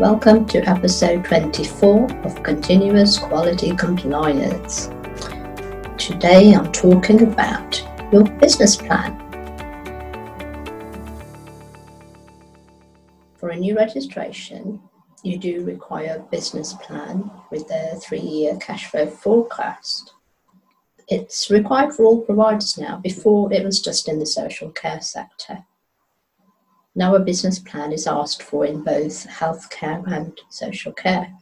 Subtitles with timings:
[0.00, 4.88] Welcome to episode 24 of Continuous Quality Compliance.
[5.96, 9.16] Today I'm talking about your business plan.
[13.36, 14.80] For a new registration,
[15.22, 20.12] you do require a business plan with a three year cash flow forecast.
[21.06, 25.64] It's required for all providers now, before it was just in the social care sector.
[26.94, 31.32] Now, a business plan is asked for in both healthcare and social care.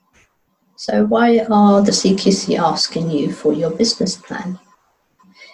[0.76, 4.58] So, why are the CQC asking you for your business plan?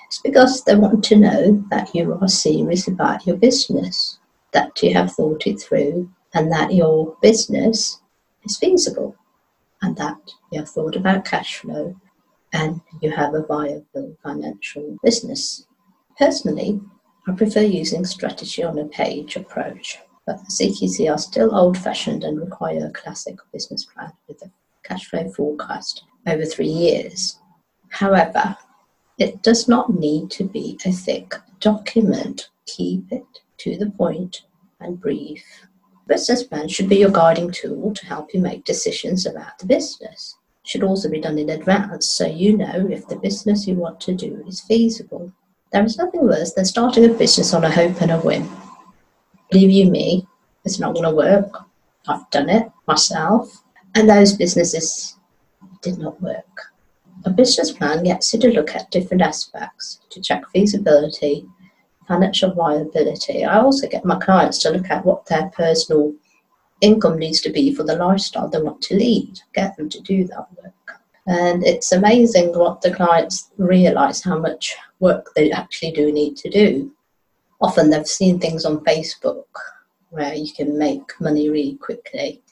[0.07, 4.19] It's because they want to know that you are serious about your business,
[4.53, 8.01] that you have thought it through, and that your business
[8.45, 9.17] is feasible
[9.83, 10.17] and that
[10.51, 11.95] you have thought about cash flow
[12.53, 15.67] and you have a viable financial business.
[16.19, 16.81] Personally,
[17.29, 22.25] I prefer using strategy on a page approach, but the CQC are still old fashioned
[22.25, 24.51] and require a classic business plan with a
[24.83, 27.39] cash flow forecast over three years.
[27.91, 28.57] However,
[29.19, 32.49] it does not need to be a thick document.
[32.65, 33.27] Keep it
[33.59, 34.43] to the point
[34.81, 35.45] and brief
[36.09, 40.39] Business plan should be your guiding tool to help you make decisions about the business.
[40.65, 44.01] It should also be done in advance so you know if the business you want
[44.01, 45.31] to do is feasible.
[45.73, 48.49] There is nothing worse than starting a business on a hope and a whim.
[49.51, 50.27] Believe you me,
[50.65, 51.51] it's not going to work.
[52.07, 53.63] I've done it myself,
[53.95, 55.17] and those businesses
[55.83, 56.73] did not work.
[57.25, 61.47] A business plan gets you to look at different aspects to check feasibility
[62.09, 66.15] financial viability, I also get my clients to look at what their personal
[66.81, 70.27] income needs to be for the lifestyle they want to lead, get them to do
[70.29, 70.49] that.
[71.29, 76.49] And it's amazing what the clients realize how much work they actually do need to
[76.49, 76.91] do.
[77.61, 79.45] Often they've seen things on Facebook
[80.09, 82.43] where you can make money really quickly.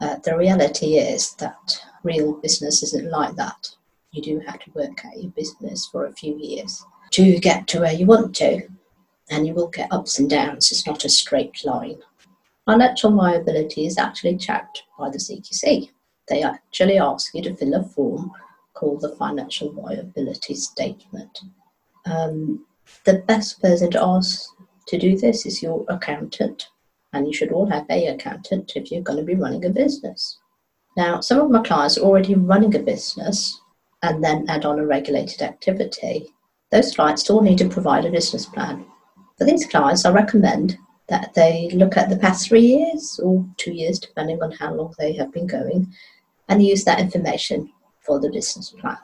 [0.00, 3.68] Uh, the reality is that real business isn't like that.
[4.12, 7.80] You do have to work at your business for a few years to get to
[7.80, 8.62] where you want to
[9.28, 10.72] and you will get ups and downs.
[10.72, 11.98] It's not a straight line.
[12.64, 15.90] Financial viability is actually checked by the CQC.
[16.28, 18.32] They actually ask you to fill a form
[18.74, 21.40] called the Financial Viability Statement.
[22.04, 22.64] Um,
[23.04, 24.50] the best person to ask
[24.88, 26.68] to do this is your accountant,
[27.12, 30.38] and you should all have a accountant if you're going to be running a business.
[30.96, 33.60] Now, some of my clients are already running a business
[34.02, 36.32] and then add on a regulated activity.
[36.70, 38.86] Those clients still need to provide a business plan
[39.38, 40.78] for these clients, I recommend
[41.08, 44.94] that they look at the past three years or two years, depending on how long
[44.98, 45.92] they have been going,
[46.48, 47.70] and use that information
[48.00, 48.98] for the business plan.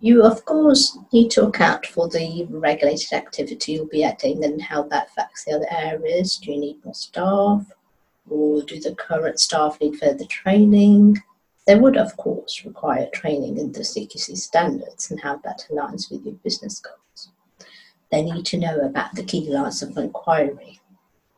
[0.00, 4.82] You, of course, need to account for the regulated activity you'll be adding and how
[4.84, 6.36] that affects the other areas.
[6.36, 7.66] Do you need more staff?
[8.28, 11.22] Or do the current staff need further training?
[11.66, 16.24] They would, of course, require training in the CQC standards and how that aligns with
[16.24, 16.98] your business goals
[18.14, 20.80] they need to know about the key lines of inquiry.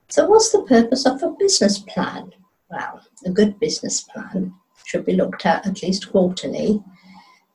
[0.09, 2.33] So, what's the purpose of a business plan?
[2.71, 4.53] Well, a good business plan
[4.87, 6.83] should be looked at at least quarterly.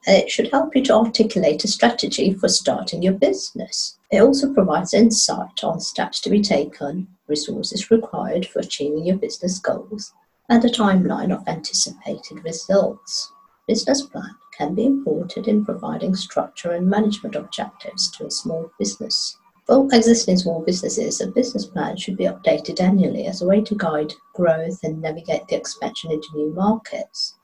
[0.07, 3.97] Uh, it should help you to articulate a strategy for starting your business.
[4.11, 9.59] It also provides insight on steps to be taken, resources required for achieving your business
[9.59, 10.13] goals,
[10.49, 13.31] and a timeline of anticipated results.
[13.67, 19.37] Business plan can be important in providing structure and management objectives to a small business.
[19.65, 23.75] For existing small businesses, a business plan should be updated annually as a way to
[23.75, 27.35] guide growth and navigate the expansion into new markets.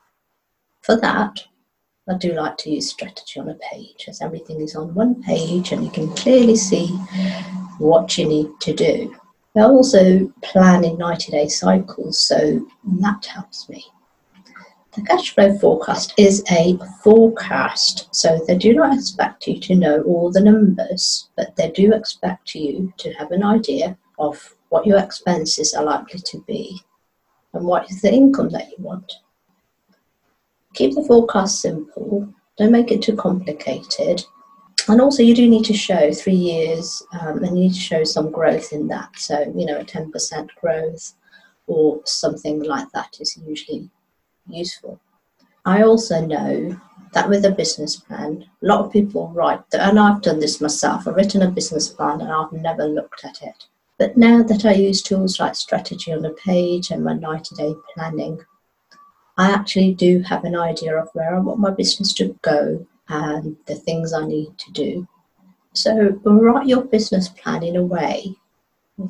[0.81, 1.43] For that,
[2.09, 5.71] I do like to use strategy on a page as everything is on one page
[5.71, 6.87] and you can clearly see
[7.79, 9.13] what you need to do.
[9.55, 12.65] I also plan in 90 day cycles, so
[13.01, 13.85] that helps me.
[14.97, 20.01] The cash flow forecast is a forecast, so they do not expect you to know
[20.01, 24.97] all the numbers, but they do expect you to have an idea of what your
[24.97, 26.81] expenses are likely to be
[27.53, 29.13] and what is the income that you want.
[30.73, 34.25] Keep the forecast simple, don't make it too complicated.
[34.87, 38.03] And also, you do need to show three years um, and you need to show
[38.03, 39.11] some growth in that.
[39.15, 41.13] So, you know, a 10% growth
[41.67, 43.91] or something like that is usually
[44.49, 44.99] useful.
[45.65, 46.79] I also know
[47.13, 50.61] that with a business plan, a lot of people write, that, and I've done this
[50.61, 53.65] myself, I've written a business plan and I've never looked at it.
[53.97, 57.73] But now that I use tools like strategy on a page and my 90 day
[57.93, 58.39] planning,
[59.37, 63.55] I actually do have an idea of where I want my business to go and
[63.65, 65.07] the things I need to do.
[65.73, 68.35] So write your business plan in a way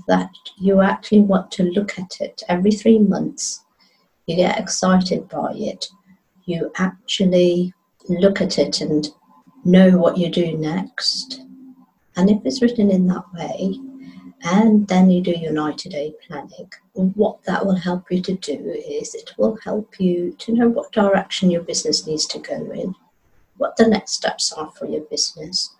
[0.07, 3.63] that you actually want to look at it every three months
[4.27, 5.87] you get excited by it,
[6.45, 7.73] you actually
[8.09, 9.09] look at it and
[9.65, 11.41] know what you do next.
[12.15, 13.79] And if it's written in that way,
[14.43, 18.75] and then you do your 90 day planning, what that will help you to do
[18.87, 22.93] is it will help you to know what direction your business needs to go in,
[23.57, 25.75] what the next steps are for your business,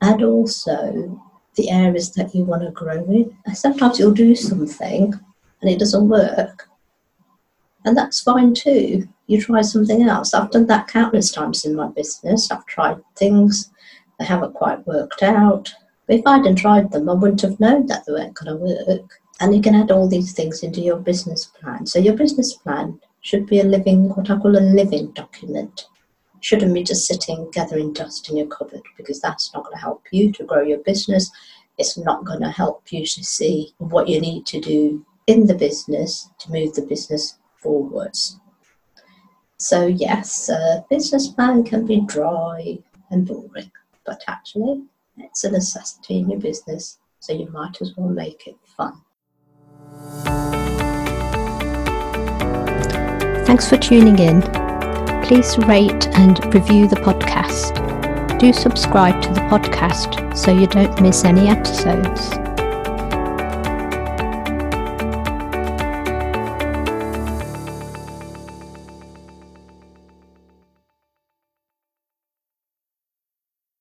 [0.00, 1.20] and also
[1.56, 3.36] the areas that you want to grow in.
[3.54, 5.12] Sometimes you'll do something
[5.60, 6.68] and it doesn't work,
[7.84, 9.08] and that's fine too.
[9.26, 10.34] You try something else.
[10.34, 12.50] I've done that countless times in my business.
[12.50, 13.70] I've tried things
[14.18, 15.72] that haven't quite worked out.
[16.06, 18.64] But if I hadn't tried them, I wouldn't have known that they weren't going to
[18.64, 19.10] work.
[19.40, 21.86] And you can add all these things into your business plan.
[21.86, 25.86] So your business plan should be a living, what I call a living document.
[26.40, 30.02] Shouldn't be just sitting gathering dust in your cupboard because that's not going to help
[30.10, 31.30] you to grow your business.
[31.78, 35.54] It's not going to help you to see what you need to do in the
[35.54, 38.38] business to move the business forwards.
[39.58, 42.78] So, yes, a business plan can be dry
[43.10, 43.70] and boring,
[44.04, 44.82] but actually,
[45.18, 49.00] it's a necessity in your business, so you might as well make it fun.
[53.46, 54.42] Thanks for tuning in.
[55.22, 57.78] Please rate and review the podcast.
[58.38, 62.41] Do subscribe to the podcast so you don't miss any episodes.